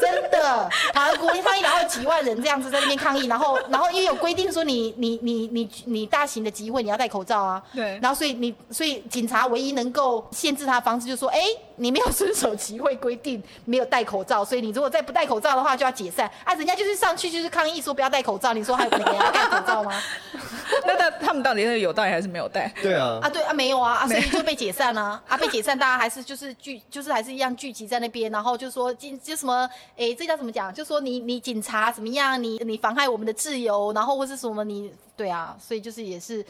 [0.00, 19.92] 真的，跑来柏林抗议，然后几万人这样子在那边抗议，然后， 然后因为有规定说你你你你你大型的集会你要戴口罩啊，对，然后所以你所以警察唯一能够限制他的方式就是说，哎、欸，你没有遵守集会规定，没有戴口罩，所以你如果再不戴口罩的话就要解散啊，人家就是上去就是抗议说不要戴口罩，你说还有可能给人要戴口罩吗？
[20.86, 22.72] 那他他们到底是有戴还是没有戴？
[22.82, 26.82] 对啊，啊对啊没有啊，啊所以就被解散了啊， 啊被解散，大家还是就是聚。
[26.90, 30.72] 就是还是一样聚集在那边，然后就说警就什么，哎、欸，这叫怎么讲？
[30.72, 32.42] 就说你你警察怎么样？
[32.42, 34.92] 你你妨害我们的自由，然后或是什么你？
[35.16, 36.44] 对啊，所以就是也是，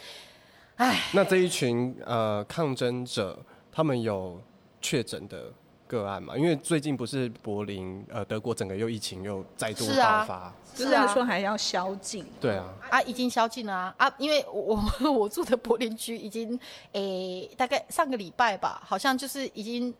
[0.77, 1.03] 哎。
[1.13, 3.39] 那这一群呃抗争者，
[3.73, 4.41] 他们有
[4.81, 5.53] 确诊的
[5.87, 6.37] 个案嘛？
[6.37, 12.25] 因为最近不是柏林呃德国整个又疫情又再度爆发，是啊，是说还要宵禁。
[12.41, 14.15] 对啊，啊已经宵禁了啊啊！
[14.19, 16.59] 因为我 我住的柏林区已经
[16.93, 19.95] 诶、欸、大概上个礼拜吧，好像就是已经。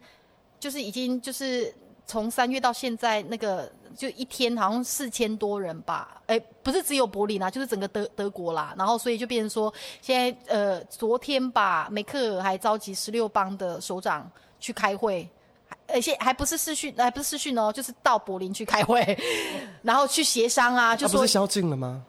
[0.61, 1.73] 就是已经就是
[2.05, 8.75] 从三月到现在，那个就一天好像四千多人吧，哎，不是只有柏林啦，就是整个德德国啦。
[8.77, 14.29] 然后所以就变成说，现在呃昨天吧，梅克尔还召集十六邦的首长
[14.61, 15.29] 去开会，
[15.87, 19.19] 而且还不是视讯，还不是视讯哦，就是到柏林去开会，
[19.83, 22.03] 然后去协商啊，就说、啊、不是宵禁了吗？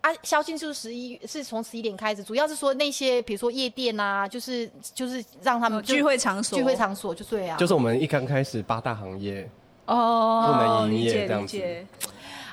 [0.00, 7.56] 啊，宵禁就是十一，是从十一点开始，主要是说那些比如说夜店啊，就是就是让他们聚会场所，聚会场所就对啊。
[7.56, 9.48] 就是我们一刚开始八大行业
[9.86, 11.86] 哦，不能营业这样子。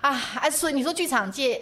[0.02, 1.60] 啊，啊，所以你说剧场界，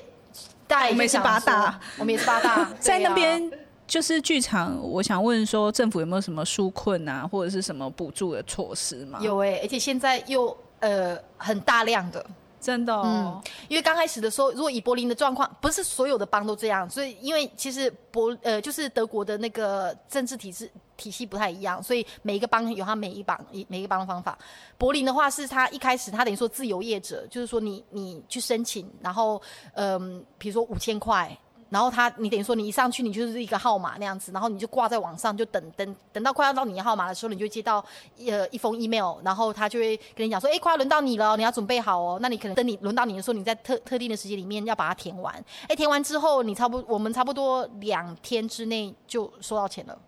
[0.67, 3.49] 大我们也是八大，我们也是八大， 在那边
[3.87, 4.77] 就是剧场。
[4.81, 9.19] 我想问说，政府有没有什么纾困啊，或者是什么补助的措施吗？
[9.21, 12.23] 有哎、欸，而且现在又呃很大量的。
[12.59, 24.37] 真的，哦，嗯，因为刚开始的时候，如果以柏林的状况，不是所有的邦都这样，所以因为其实柏呃就是德国的那个政治体制体系不太一样，所以每一个邦有他每一邦一每一个邦的方法。
[24.77, 29.39] 柏林的话是他一开始他等于说自由业者，就是说你你去申请，然后
[29.75, 31.37] 嗯，比如说五千块。
[31.69, 37.83] 然后他你等于说你一上去你就是一个号码那样子，然后你就挂在网上就等等等到快要到你的号码的时候，你就接到
[38.25, 42.19] 呃一封 email，然后他就会跟你讲说，哎，快要轮到你了，你要准备好哦。
[42.21, 45.35] 那你可能等你轮到你的时候，你在特特定的时间里面要把它填完。
[45.67, 49.99] 哎，填完之后你差不多我们差不多两天之内就收到钱了。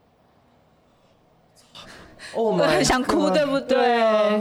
[2.35, 4.39] 哦， 我很想哭，对不对？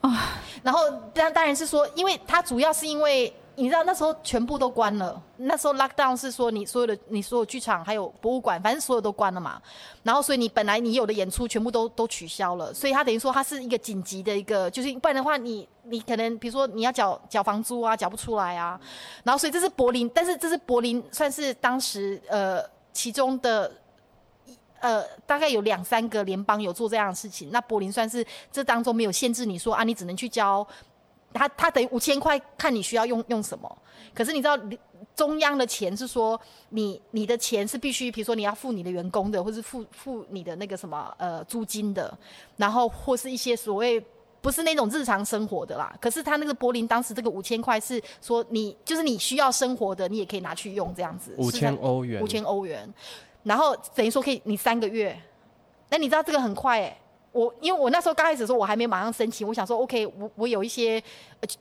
[0.00, 3.34] 啊，然后当当然是说，因为它主要是因为。
[3.60, 9.60] 你知道那时候全部都关了，那时候 lockdown 是说你所有的你所有剧场还有博物馆，反正所有都关了嘛。
[10.02, 18.80] 然后所以你本来你有的演出全部都都取消了，所以他等于说他是一个紧急的一个，就是不然的话你你可能比如说你要缴缴房租啊，缴不出来啊。
[19.24, 23.70] 然后所以这是柏林，但是这是柏林算是当时呃其中的
[24.80, 30.66] 呃大概有两三个联邦有做这样的事情，那柏林算是这当中没有限制你说啊，你只能去交。
[31.32, 33.78] 他他等于五千块，看你需要用用什么。
[34.12, 34.58] 可是你知道，
[35.14, 36.38] 中央的钱是说
[36.70, 42.12] 你你的钱是必须，比如说你要付你的员工的，或是付付你的那个什么呃租金的，
[42.56, 44.04] 然后或是一些所谓
[44.40, 45.94] 不是那种日常生活的啦。
[46.00, 51.34] 可是他那个柏林当时这个五千块是说你就是你需要生活的，你也可以拿去用这样子。
[51.38, 52.20] 五千欧元。
[52.20, 52.92] 五千欧元，
[53.44, 55.16] 然后等于说可以你三个月。
[55.88, 56.96] 那你知道这个很快哎、欸。
[57.32, 61.00] 我因为我那时候刚开始的时候，我还没马上申请，我想说，OK，我我有一些，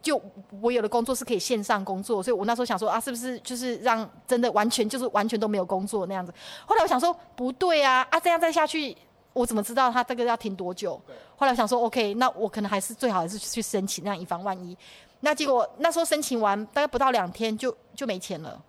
[0.01, 0.19] 就
[0.61, 6.33] 我有的工作是可以线上工作，所以我那时候想说啊，是不是就是让真的完全就是完全都没有工作那样子？
[6.65, 8.97] 后来我想说不对啊，啊这样再下去，
[9.33, 10.99] 我怎么知道他这个要停多久？
[11.35, 14.75] 后来我想说，OK，那我可能还是最好还是去申请，那样以防万一。
[15.19, 18.59] 那结果那时候申请完大概不到两天就就没钱了。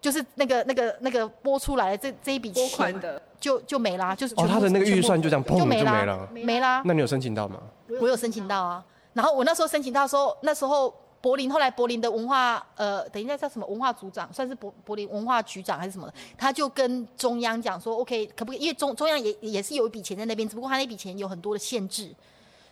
[0.00, 6.80] 就是那个、那个、那个拨出来的这这一笔钱的就就没啦，就是哦，他的那个预算就这样砰就没了，没啦。
[6.86, 7.60] 那你有申请到吗？
[8.00, 8.82] 我有申请到啊。
[9.12, 18.60] 然后我那时候申请到的时候，那时候柏林后来柏林的文化呃，等一下叫什么文化组长，算是柏柏林文化局长还是什么的，他就跟中央讲说，OK，可不可以？
[18.62, 22.14] 因为中中央也也是有一笔钱在那边，只不过他那笔钱有很多的限制。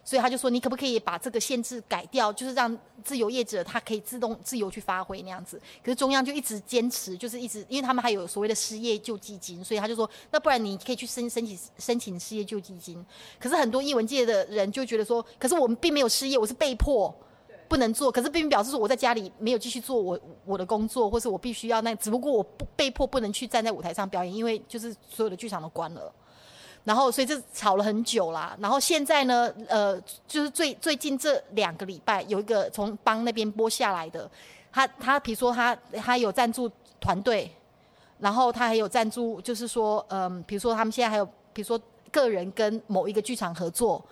[0.05, 5.61] 所以他就说，你可不可以把这个限制改掉，就是让自由业者他可以自动自由去发挥那样子。
[5.83, 13.05] 可是中央就一直坚持，就是一直，因为他们还有所谓的失业救济金，所以他就说，那不然你可以去申申请申请失业救济金。
[13.39, 17.15] 可是很多艺文界的人就觉得说，可是我们并没有失业，我是被迫
[17.69, 18.11] 不能做。
[18.11, 26.13] 可是并表示说我在家里没有继续做我我的工作，或是我必须要那，只不过我不被迫不能去站在舞台上表演，因为就是所有的剧场都关了。
[26.85, 28.57] 然后，所以这吵了很久啦。
[28.61, 34.29] 然后现在呢，呃，就是最最近这两个礼拜，有一个从邦那边拨下来的，
[34.73, 36.69] 他他比如说他他有赞助
[37.01, 37.49] 团队，
[38.19, 44.05] 然后他还有赞助，就是说，嗯，比如说他们现在还有，比如说个人跟某一个剧场合作，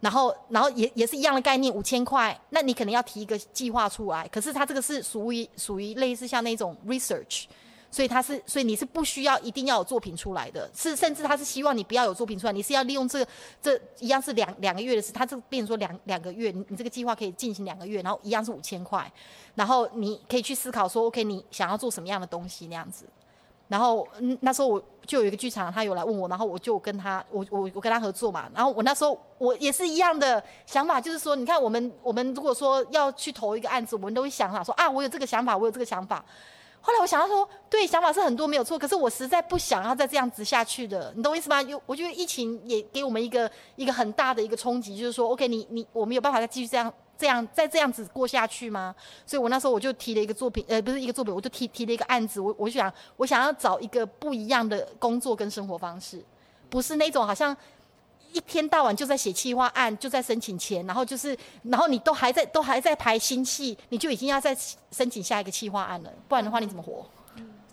[0.00, 7.44] 然后然后也也是一样的概念，五千块，那你可能要提一个计划出来，可是他这个是属于属于类似像那种 research。
[7.90, 13.30] 所以他是，所以你是不需要一定要有作品出来的，是甚至他是希望你不要有作品出来，你是要利用这个
[13.62, 19.10] 这一样是两两个月的事，他这变成说两两个月，你你这个计划可以进行两个月，然后一样是五千块，
[19.54, 23.06] 然后你可以去思考说，OK，你想要做什么样的东西那样子，
[23.68, 36.24] 然后嗯那时候我就有一个剧场，他有来问我，然后我就跟他我我我跟他合作嘛，然后我那时候我也是一样的想法，就是说，你看我们我们如果说要去投一个案子，我们都会想法说啊，我有这个想法，我有这个想法。
[36.86, 41.60] 后来我想到说，对，想法是很多没有错，可是我实在不想要再这样子下去的，你懂我意思吗？
[41.60, 48.94] 有，我觉得疫情也给我们一个一个很大的一个冲击，就是说，OK，你你我们有办法再继续这样这样再这样子过下去吗？
[49.26, 56.24] 所以我那时候我就提了一个作品，呃，不是一个作品，我就提提了一个案子，我我就想我想要找一个不一样的工作跟生活方式，
[56.70, 57.56] 不是那种好像。
[58.32, 64.56] 一天到晚就在写企划案，就在申请钱，然后就是，然后你都还在都还在排新戏，你就已经要再
[64.90, 67.04] 申请下一个企划案了，不然的话你怎么活？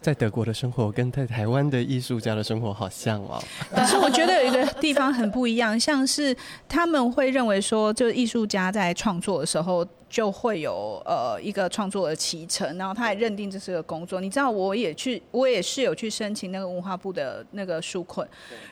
[0.03, 3.41] 在德国的生活跟在台湾的艺术家的生活好像哦，
[3.73, 6.35] 但是我觉得有一个地方很不一样，像是
[6.67, 9.87] 他们会认为说，就艺术家在创作的时候。
[10.13, 14.21] 就会有呃一个创作的启程，然后他也认定这是个工作。
[14.21, 18.27] 你知道，我也去，我也是有去申请那个文化部的那个纾困，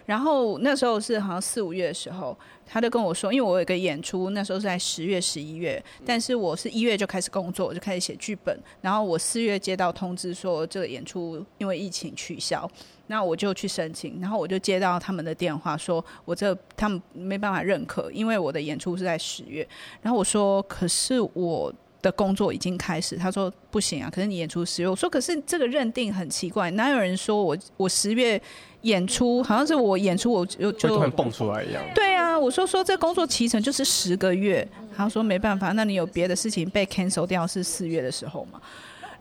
[0.05, 2.37] 然后那时候是好像四五月的时候，
[2.73, 12.69] 他就跟我说，因为我有一个演出，那时候是在十月十一月，但是我是一月就开始工作，我就开始写剧本，然后我四月接到通知说这个演出因为疫情取消。
[13.07, 19.67] 那我就去申请，然后我就接到他们的电话，说我这他们没办法认可，因为我的演出是在十月。
[20.01, 23.15] 然后我说，可是我的工作已经开始。
[23.15, 24.89] 他说不行啊，可是你演出十月。
[24.89, 28.41] 我说可是这个认定很奇怪，哪有人说我我十月
[28.81, 31.83] 演出，好像是我演出我就就突然蹦出来一样。
[31.93, 34.67] 对啊，我说说这工作期程就是十个月。
[34.95, 38.59] 他说没办法，那你有别的事情被 cancel 掉是四月的时候嘛？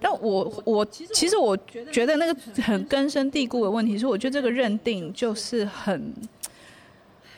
[0.00, 1.56] 但我我其实我
[1.92, 6.12] 觉得那个很根深蒂固的问题是，我觉得这个认定就是很。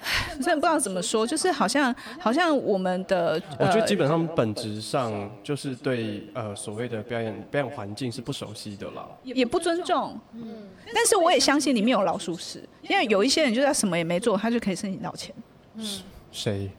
[0.43, 10.19] 真的不知道怎么说，就是好像好像我们的，我觉得基本上本质上就是对呃所谓的表演表演环境是不熟悉的啦，也不尊重。
[10.35, 15.35] 嗯，但是我也相信里面有老鼠屎，因为有一些人就在什么也没做，他就可以申请到钱。
[15.77, 15.87] 嗯，
[16.33, 16.71] 谁？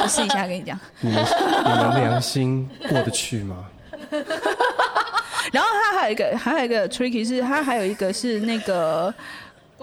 [0.00, 3.66] 我试一下跟你讲，你们你们良心过得去吗？
[5.52, 9.14] 然后他还有一个还有一个 tricky 是，他还有一个是那个。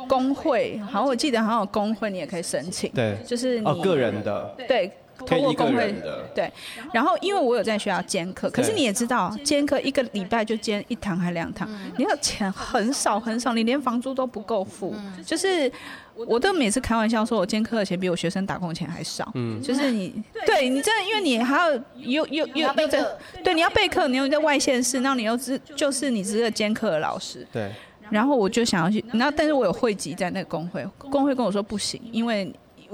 [0.08, 2.92] 工会，好，我记得好像有工会，你也可以申请。
[2.92, 4.54] 对，就是你、哦、个人的。
[4.68, 4.92] 对，
[5.26, 6.30] 通过工会的。
[6.36, 6.52] 对，
[6.94, 14.94] 然后因为我有在学校兼课，可是你也知道，兼课一个礼拜就兼一堂还两堂，你要钱很少很少，你连房租都不够付。
[14.98, 15.72] 嗯、就是
[16.14, 19.32] 我都每次开玩笑说，我兼课的钱比我学生打工的钱还少。
[19.36, 20.14] 嗯，就是你，
[20.46, 23.02] 对你真的，因为你还要又又又又在，
[23.44, 27.48] 对，你要备课，你又在外县市，那你又是就是你只是兼课的老师。
[27.52, 27.72] 对。
[28.10, 32.52] 然后我就想要去，然后但是我有汇集在那个工会，工会跟我说不行，因为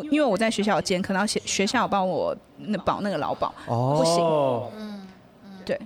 [0.09, 4.23] 因为我在学校有兼课，然后学学校有帮我那保那个劳保，哦、不行，
[4.79, 5.07] 嗯，
[5.65, 5.79] 对，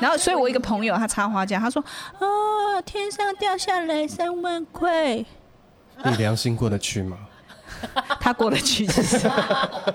[0.00, 1.82] 然后所以我一个朋友他插花家，他说
[2.18, 5.16] 哦，天上掉下来三万块，
[6.04, 7.16] 你良心过得去吗？
[8.20, 8.86] 他过得去，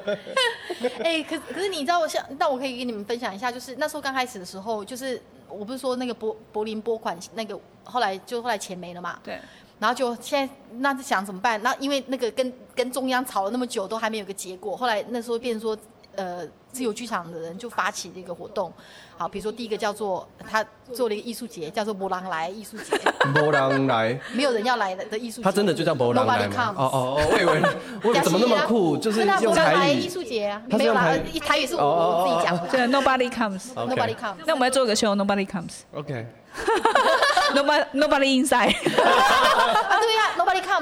[1.03, 5.21] 哎，可可是你知道我像，那我可以跟你们分享一下，就是那时候刚开始的时候，就是。
[5.47, 9.17] 我不是说那个柏柏林拨款那个后来就后来钱没了嘛？
[9.23, 9.39] 对。
[9.79, 11.61] 然后就现在那就想怎么办？
[11.61, 14.75] 那因为那个跟跟中央吵了那么久都还没有个结果。
[14.75, 15.77] 后来那时候变成说，
[16.15, 18.73] 呃，自由剧场的人就发起这个活动。
[19.17, 22.99] 好，比如说第一个叫做他做了一个艺术节，叫做“没人来”艺术节。
[23.34, 24.19] 没人来。
[24.34, 25.43] 没有人要来的的艺术节。
[25.43, 26.75] 他真的就叫“没人来”吗？
[26.78, 27.62] 哦哦哦，我以为
[28.04, 28.97] 我怎么那么酷？
[28.97, 29.99] 就是用台语。
[30.01, 31.13] 艺术节啊，没有啦，
[31.45, 32.67] 台语是我我自己讲的。
[32.67, 34.36] 对，Nobody comes，Nobody comes。
[34.45, 35.84] 那我们要做个 show，Nobody comes。
[35.93, 36.28] OK。
[37.56, 38.75] Nobody Nobody inside。
[38.75, 40.34] 啊，对呀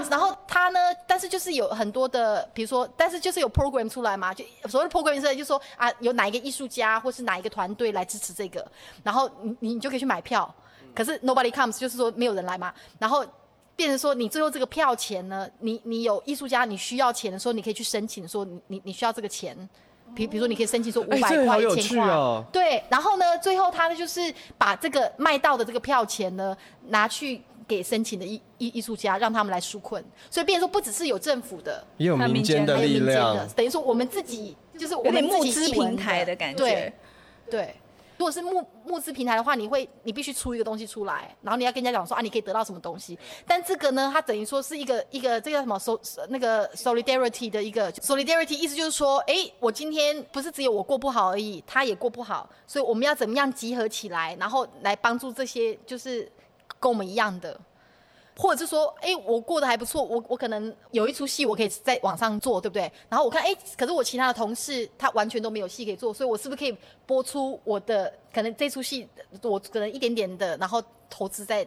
[0.10, 8.66] 然后他呢，但是就是有很多的，比如说，但是就是有 program 出来嘛，就所谓的 program 出来就说啊，有哪一个艺术家或是哪一个团队来支持这个，
[9.04, 10.54] 然后你你就可以去买票。
[10.94, 13.26] 可是 Nobody comes 就是说没有人来嘛，然后
[13.76, 19.58] 变成说你最后这个票钱呢，你你有艺术家你需要钱的时候，你可以去申请说你你你需要这个钱。
[20.16, 22.08] 比比如说，你可以申请说五百块、一千块，
[22.52, 26.56] 对，然后呢，最后他呢就是把这个卖到的这个票钱呢
[26.90, 30.04] 拿去给申请的艺艺艺术家，让他们来纾困。
[30.30, 36.94] 所以，变成说不只是有政府的，也有民间的力量，等于说我们自己就是我们募资平台的感觉，对。
[37.52, 37.76] 对
[38.16, 43.18] 如果是募募资平台的话，你会你必须出一个东西出来，然后你要跟人家讲说啊，你可以得到什么东西。
[43.46, 46.00] 但这个呢，它等于说是一个一个这个什么 so
[46.30, 56.32] 那个 solidarity 的一个 solidarity，意思就是说，哎，我今天不是只有我过不好而已，他也过不好，所以我们要怎么样集合起来，然后来帮助这些就是
[56.84, 57.58] 跟我们一样的。
[58.36, 62.92] 或者是说，哎，我过得还不错，我我可能有一出戏，我可以在网上做，对不对？
[63.08, 69.08] 然后我看，哎，可是我其他的同事他完全都没有戏可以做，所以我是不是可以播出我的可能这出戏，
[69.44, 71.66] 我可能一点点的，然后投资在。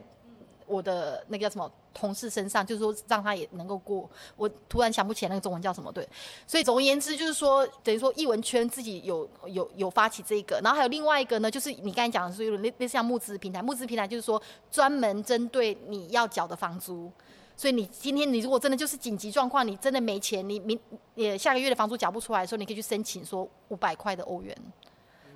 [0.66, 4.08] 我的那个叫什么同事身上，就是说让他也能够过。
[4.36, 6.06] 我突然想不起来那个中文叫什么，对。
[6.46, 17.10] 所以总而言之，就是说等于说艺文圈自己有有有发起这个，然后还有另外一个呢，就是你刚才讲的是类类似像募资平台，募资平台就是说专门针对你要缴的房租。
[17.56, 20.78] 所以你今天你如果真的就是紧急状况，你真的没钱，你明
[21.14, 24.54] 也下个月的房租缴不出来的时候，你可以去申请说五百块的欧元，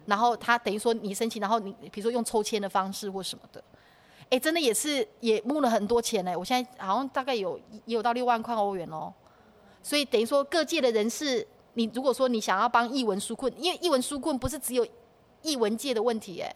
[0.05, 3.65] 然后他等于说你申请，然后你比如说用抽签的方式或什么的。
[4.31, 6.37] 哎，真的也是也募了很多钱呢。
[6.39, 9.13] 我现在好像大概有也有到六万块欧元哦。
[9.83, 14.87] 所以等于说各界的人士，你如果说你想要帮译文纾困，因为译文纾困不是只有
[15.43, 16.55] 译文界的问题哎。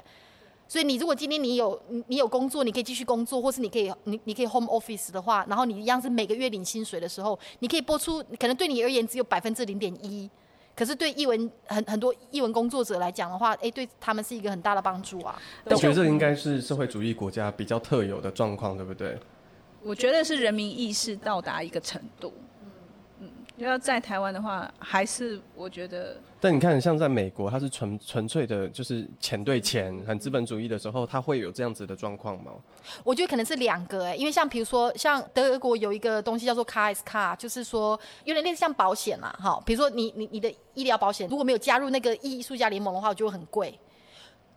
[0.66, 10.30] 所以你如果今天你有你有工作，你可以继续工作，或是你可以你你可以 home office 的话，然后你一样是每个月领薪水的时候，你可以拨出，可能对你而言只有百分之零点一。
[10.74, 15.40] 可是对译文很很多译文工作者来讲的话，哎，对他们是一个很大的帮助啊。
[15.64, 19.16] 我觉得这应该是社会主义国家比较特有的状况，对不对？
[19.82, 22.32] 我觉得是人民意识到达一个程度。
[23.56, 26.16] 要在台湾的话，还是我觉得。
[26.40, 32.52] 但你看，像在美国，它是纯纯粹的，就是钱对钱，很资本主义的时候，它会有这样子的状况吗？
[33.02, 43.78] 我觉得可能是两个哎、欸，因为像比如说，像德国有一个东西叫做 KSK，就是说有点类似像保险啦，哈，比如说你你你的医疗保险如果没有加入那个艺术家联盟的话，就会很贵。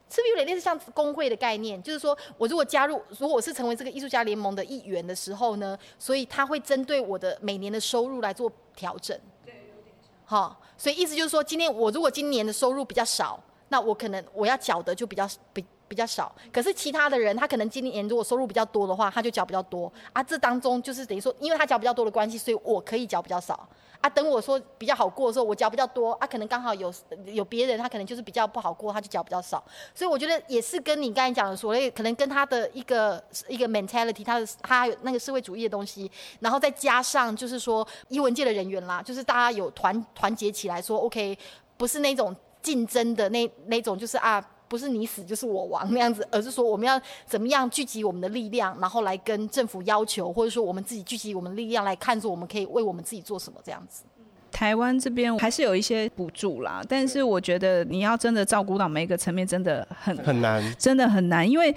[0.09, 1.81] 是不是有点类似像工会的概念？
[1.83, 9.17] 就是说我如果加入，如果我是成为这个艺术家联盟的一员的时候呢，所以他会针对我的每年的收入来做调整。
[9.45, 10.09] 对，有点像。
[10.25, 13.37] 好，所以意思就是说，今天我如果今年的收入比较少，
[13.69, 16.33] 那我可能我要缴的就比较比比较少。
[16.53, 20.23] 可是其他的人，他可能今年如果收入比较多的话，他就缴比较多啊。
[20.23, 23.67] 这当中就是等于说，因为他缴比较多的关系，所以我可以缴比较少。
[24.01, 26.93] 啊，等我说比较好过的时候，我缴比较多啊，可能刚好有
[27.25, 29.63] 有别人，他可能就是比较不好过，他就缴比较少。
[29.95, 41.37] 所以我觉得也是跟你刚才讲的所谓，可能跟他的一个一个 mentality，他的他那个社会主义的东西，然后再加上就是说艺文界的人员啦，就是大家有团团结起来说，OK，
[41.75, 44.45] 不是那种竞争的那那种，就是啊。
[44.67, 54.03] 不是你死就是我亡那样子，而是说我们要怎么样聚集我们的力量，然后来跟政府要求，或者说我们自己聚集我们的力量来看着我们可以为我们自己做什么这样子。
[54.51, 61.75] 台湾这边还是有一些补助啦，但是我觉得你要真的照顾到每一个层面，真的很很难，真的很难，因为。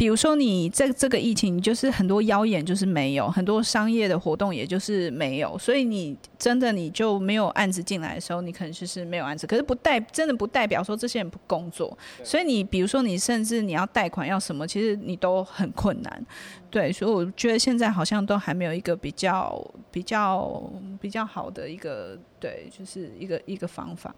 [0.00, 9.46] 比如说，你这这个疫情，就是很多妖眼就是没有，很多商业的活动也就是没有，所以你真的你就没有案子进来的时候，你可能就是没有案子。
[9.46, 11.94] 可是不代真的不代表说这些人不工作，
[12.24, 16.26] 所以你比如说你甚至你要贷款要什么，其实你都很困难。
[16.70, 20.62] 对，所以我觉得现在好像都还没有一个比较比较
[20.98, 24.14] 比较好的一个对，就是一个一个方法。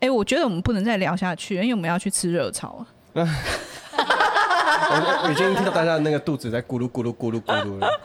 [0.00, 3.28] 哎，我觉得我们不能再聊下去，因为我们要去吃热炒了。
[5.24, 7.88] 我已经听到大家的那个肚子在咕噜咕噜咕噜咕噜了。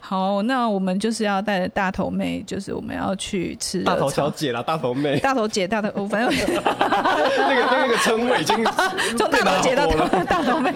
[0.00, 8.62] 好，那我们就是要带着大头妹，就是我们要去吃大头小姐啦，大头妹，大头姐，大头，我反正 那个那个称谓已经
[9.16, 9.86] 从大头姐到
[10.24, 10.70] 大头妹。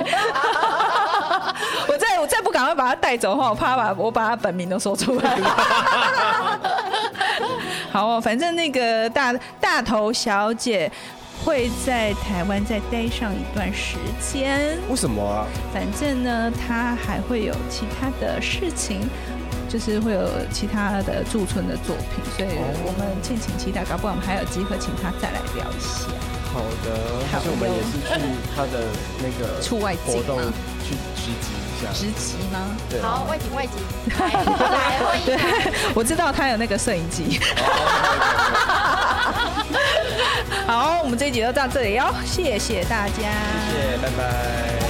[1.89, 5.39] 我再我再不赶快把她带走的话，我怕把我把她本名都说出来。
[7.93, 10.91] 好哦，反正那个大大头小姐。
[11.45, 14.79] 会在台湾再待上一段时间。
[14.89, 15.47] 为什么啊？
[15.73, 19.01] 反正呢，他还会有其他的事情，
[19.69, 22.49] 就是会有其他的驻村的作品，所以
[22.85, 23.85] 我们敬请期待。
[23.85, 26.11] 搞不好我们还有机会请他再来聊一下。
[26.53, 26.89] 好的，
[27.31, 28.17] 而且我们也是去
[28.57, 28.89] 他的
[29.21, 30.41] 那个出外景活动
[30.83, 31.89] 去直击一下。
[31.93, 32.77] 直击吗？
[32.89, 33.01] 对。
[33.01, 33.73] 好，外景外景。
[34.19, 35.39] 来，欢迎。
[35.95, 37.41] 我知道他有那个摄影机。
[40.67, 43.23] 好，我们这一集就到这里哦，谢谢大家，谢
[43.73, 44.86] 谢，拜拜。